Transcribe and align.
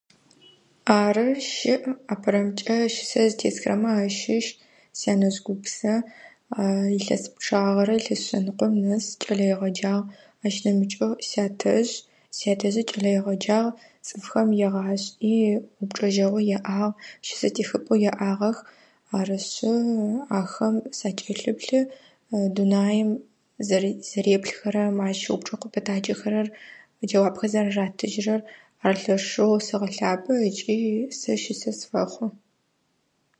Ары 1.01 1.27
щыӀ. 1.53 1.77
АпэрэмкӀэ 2.13 2.77
щысэ 2.93 3.21
зытесхырэмэ 3.31 3.91
ащыщ 4.01 4.45
сянэжъ 4.99 5.39
гупсэ. 5.45 5.93
Илъэс 6.97 7.23
пчъагъэрэ, 7.33 7.93
илъэс 7.99 8.21
шъэныкъом 8.27 8.73
нэс, 8.83 9.05
кӀэлэегъэджагъ. 9.21 10.05
Ащ 10.45 10.55
нэмыкӀэу 10.63 11.13
сятэжъ, 11.29 11.91
сятэжъи 12.37 12.83
кӀэлэегъэджагъ. 12.89 13.67
ЦӀыфхэм 14.05 14.49
егъашӀи 14.65 15.33
упчӀэжьэгъоу 15.81 16.47
яӀагъ, 16.57 16.95
щысэтехыпӀэу 17.25 18.01
яӀагъэх. 18.11 18.57
Арышъы, 19.17 19.75
ахэм 20.39 20.75
сакӀэлъыплъы, 20.97 21.81
дунаим 22.55 23.09
зэреплъыхэрэм 24.11 24.95
упчӀэу 25.35 25.59
къыпэтаджэхэрэр, 25.61 26.47
джэуапхэр 27.07 27.51
зэрыратыжьырэр, 27.53 28.41
ар 28.85 28.93
лъэшэу 29.03 29.53
сэгъэлъапӀэ 29.67 30.33
ыкӀи 30.47 30.77
сэ 31.19 31.33
щысэ 31.41 31.71
сфэхъу. 31.79 32.27